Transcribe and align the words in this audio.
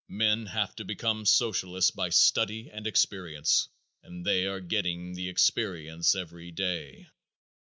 Men 0.09 0.47
have 0.47 0.75
to 0.77 0.83
become 0.83 1.27
Socialists 1.27 1.91
by 1.91 2.09
study 2.09 2.71
and 2.73 2.87
experience, 2.87 3.69
and 4.01 4.25
they 4.25 4.47
are 4.47 4.59
getting 4.59 5.13
the 5.13 5.29
experience 5.29 6.15
every 6.15 6.49
day. 6.49 7.07